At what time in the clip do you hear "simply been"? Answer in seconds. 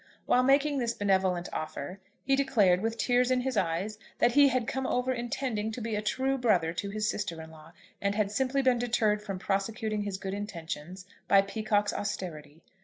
8.31-8.79